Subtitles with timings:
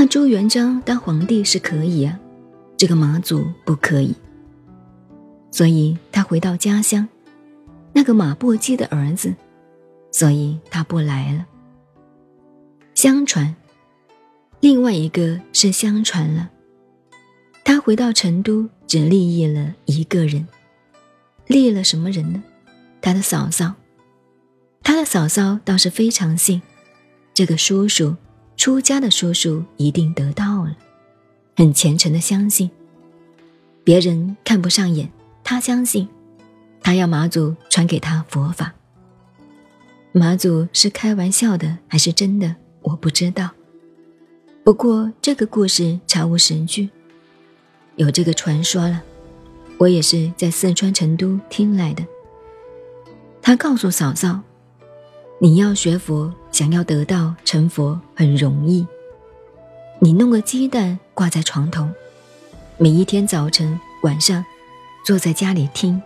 [0.00, 2.20] 那朱元璋当皇帝是可以啊，
[2.76, 4.14] 这个马祖不可以。
[5.50, 7.08] 所以他回到家乡，
[7.92, 9.34] 那个马步基的儿子，
[10.12, 11.44] 所以他不来了。
[12.94, 13.56] 相传，
[14.60, 16.48] 另外一个是相传了，
[17.64, 20.46] 他回到成都只立意了一个人，
[21.48, 22.40] 立了什么人呢？
[23.00, 23.74] 他的嫂嫂。
[24.84, 26.62] 他的嫂嫂倒是非常信，
[27.34, 28.14] 这个叔叔
[28.58, 30.76] 出家的叔叔一定得到了，
[31.56, 32.68] 很虔诚的相信。
[33.82, 35.10] 别人看不上眼。
[35.44, 36.06] 他相信，
[36.82, 38.74] 他要马祖传给他佛法。
[40.12, 43.48] 马祖是开玩笑的还是真的，我不知道。
[44.62, 46.90] 不过这个故事查无实据，
[47.96, 49.02] 有这个传说了。
[49.78, 52.04] 我也是在四川成都听来的。
[53.40, 54.40] 他告诉嫂嫂
[55.40, 58.86] ：“你要学佛，想要得到成佛很容易。
[60.00, 61.88] 你弄个鸡蛋挂在床头，
[62.76, 64.44] 每一天早晨晚上。”
[65.04, 66.02] 坐在家里听。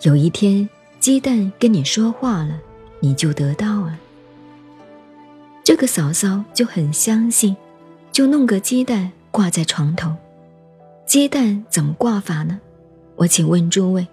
[0.00, 0.66] 有一天，
[0.98, 2.58] 鸡蛋跟你说话了，
[3.00, 3.98] 你就得到了。
[5.62, 7.54] 这个嫂嫂就很相信，
[8.10, 10.16] 就弄个鸡蛋挂在床头。
[11.04, 12.58] 鸡蛋怎么挂法呢？
[13.16, 14.08] 我请问诸位，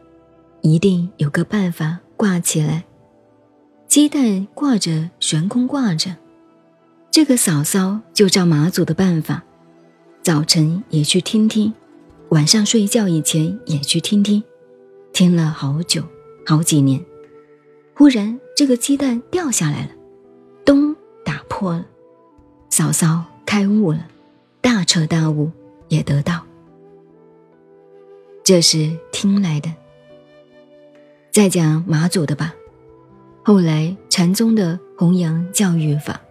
[0.60, 2.84] 一定有个办法挂起来。
[3.90, 6.16] 鸡蛋挂着，悬空挂着。
[7.10, 9.44] 这个嫂嫂就照马祖的办法，
[10.22, 11.74] 早晨也去听听。
[12.30, 14.44] 晚上睡觉以前也去听听，
[15.12, 16.04] 听了好久，
[16.46, 17.04] 好几年。
[17.96, 19.90] 忽然这个鸡蛋掉下来了，
[20.64, 21.84] 咚，打破了。
[22.70, 24.06] 嫂嫂开悟了，
[24.62, 25.50] 大彻大悟，
[25.88, 26.46] 也得到。
[28.44, 29.74] 这是听来的。
[31.32, 32.54] 再讲马祖的吧。
[33.50, 36.22] 后来禅宗的弘扬教育法，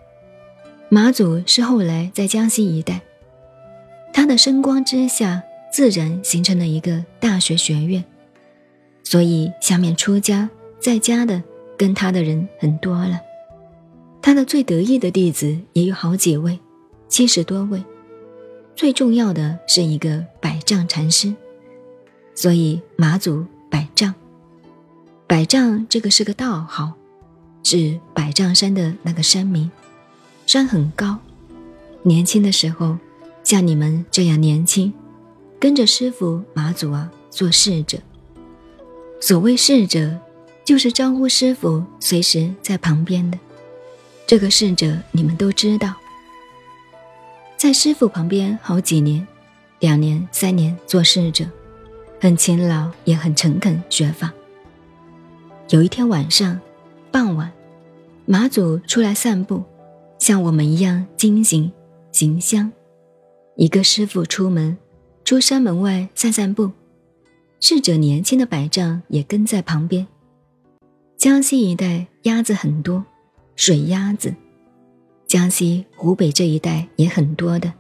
[0.89, 3.01] 马祖是后来在江西一带，
[4.13, 5.43] 他的声光之下。
[5.73, 8.03] 自然形成了一个大学学院，
[9.03, 10.49] 所以下面出家
[10.79, 11.43] 在家的
[11.77, 13.21] 跟他的人很多了。
[14.23, 16.59] 他的最得意的弟子也有好几位，
[17.09, 17.85] 七十多位。
[18.77, 21.35] 最重要的是一个百丈禅师，
[22.35, 24.15] 所以马祖百丈。
[25.27, 26.95] 百丈这个是个道号，
[27.71, 29.71] 是百丈山的那个山名，
[30.47, 31.19] 山很高。
[32.03, 32.97] 年轻的时候，
[33.45, 34.91] 像你们这样年轻。
[35.61, 37.99] 跟着师傅马祖啊做侍者。
[39.21, 40.19] 所谓侍者，
[40.65, 43.39] 就是招呼师傅随时在旁边的。
[44.27, 45.93] 这个侍者你们都知道，
[47.59, 49.27] 在师傅旁边好几年，
[49.81, 51.45] 两年、三年做侍者，
[52.19, 54.33] 很勤劳也很诚恳学法。
[55.69, 56.59] 有一天晚上，
[57.11, 57.53] 傍晚，
[58.31, 59.65] 马祖出来散步，
[60.19, 61.73] 像我们一样精行
[62.13, 62.71] 行香。
[63.57, 64.77] 一个师傅出门。
[65.25, 66.71] 出山门外散散步，
[67.61, 70.07] 侍者年轻的百丈也跟在旁边。
[71.19, 73.05] 江西一带鸭子很多，
[73.57, 74.35] 水鸭子，
[75.27, 77.71] 江西湖北这一带也很多的。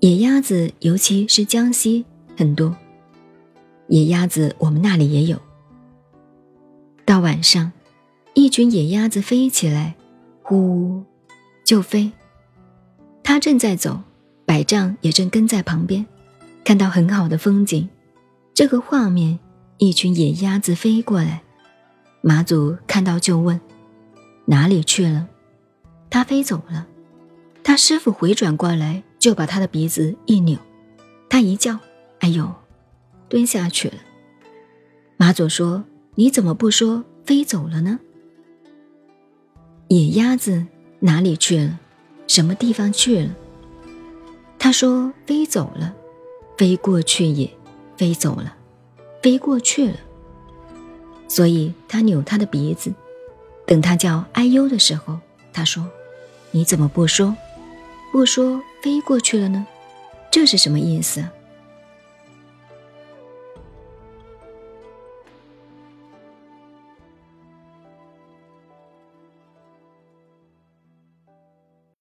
[0.00, 2.04] 野鸭子，尤其是江西
[2.36, 2.76] 很多。
[3.88, 5.38] 野鸭子我们那里也有。
[7.06, 7.72] 到晚上，
[8.34, 9.94] 一群野鸭子飞起来，
[10.42, 11.04] 呼，
[11.64, 12.10] 就飞。
[13.22, 14.00] 他正在走，
[14.44, 16.04] 百丈也正跟在旁边。
[16.64, 17.88] 看到很好的风景，
[18.52, 19.38] 这个画面，
[19.78, 21.42] 一群野鸭子飞过来，
[22.22, 23.60] 马祖看到就问
[24.46, 25.28] ：“哪里去了？”
[26.10, 26.88] 他飞走了。
[27.62, 30.58] 他师傅回转过来，就把他的鼻子一扭，
[31.30, 31.78] 他一叫
[32.18, 32.52] ：“哎呦！”
[33.30, 33.94] 蹲下去了。
[35.16, 35.84] 马祖说
[36.16, 38.00] ：“你怎么不说飞走了呢？”
[39.94, 40.66] 野鸭子
[40.98, 41.78] 哪里去了？
[42.26, 43.30] 什么地方去了？
[44.58, 45.94] 他说：“飞走了。”
[46.58, 47.48] 飞过去也，
[47.96, 48.56] 飞走了，
[49.22, 49.94] 飞过去了。
[51.28, 52.92] 所以他扭他的鼻子，
[53.66, 55.20] 等他叫哎呦的时候，
[55.52, 55.88] 他说
[56.50, 57.36] ：“你怎么不说？
[58.10, 59.64] 不说飞过去了呢？
[60.28, 61.24] 这是什么意思？”